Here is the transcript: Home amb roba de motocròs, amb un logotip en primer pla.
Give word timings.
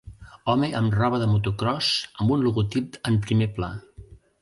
Home 0.53 0.69
amb 0.79 0.95
roba 0.99 1.19
de 1.25 1.27
motocròs, 1.35 1.91
amb 2.25 2.37
un 2.39 2.49
logotip 2.49 3.01
en 3.13 3.25
primer 3.31 3.53
pla. 3.61 3.75